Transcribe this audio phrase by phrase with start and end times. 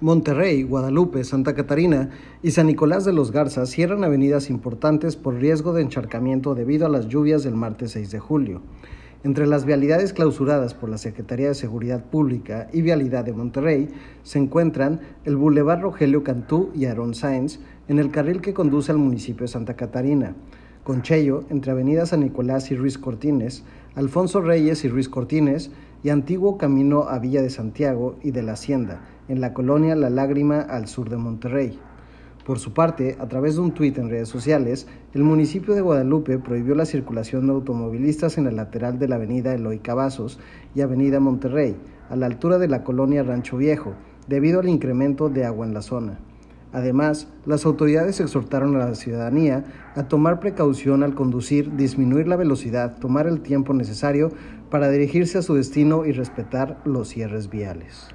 [0.00, 2.10] Monterrey, Guadalupe, Santa Catarina
[2.40, 6.88] y San Nicolás de los Garza cierran avenidas importantes por riesgo de encharcamiento debido a
[6.88, 8.62] las lluvias del martes 6 de julio.
[9.24, 13.88] Entre las vialidades clausuradas por la Secretaría de Seguridad Pública y Vialidad de Monterrey
[14.22, 17.58] se encuentran el Boulevard Rogelio Cantú y Aaron Sainz
[17.88, 20.36] en el carril que conduce al municipio de Santa Catarina,
[20.84, 23.64] Conchello entre Avenida San Nicolás y Ruiz Cortines,
[23.96, 28.52] Alfonso Reyes y Ruiz Cortines y antiguo camino a Villa de Santiago y de la
[28.52, 31.78] Hacienda, en la colonia La Lágrima al sur de Monterrey.
[32.46, 36.38] Por su parte, a través de un tuit en redes sociales, el municipio de Guadalupe
[36.38, 40.38] prohibió la circulación de automovilistas en el lateral de la avenida Eloy Cavazos
[40.74, 41.76] y avenida Monterrey,
[42.08, 43.92] a la altura de la colonia Rancho Viejo,
[44.28, 46.18] debido al incremento de agua en la zona.
[46.72, 49.64] Además, las autoridades exhortaron a la ciudadanía
[49.94, 54.30] a tomar precaución al conducir, disminuir la velocidad, tomar el tiempo necesario
[54.70, 58.08] para dirigirse a su destino y respetar los cierres viales.